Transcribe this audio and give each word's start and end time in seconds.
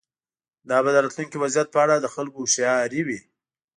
دا 0.69 0.77
به 0.83 0.89
د 0.93 0.97
راتلونکي 1.05 1.37
وضعیت 1.43 1.67
په 1.71 1.79
اړه 1.83 1.95
د 1.99 2.07
خلکو 2.15 2.37
هوښیاري 2.41 3.01
وه. 3.07 3.19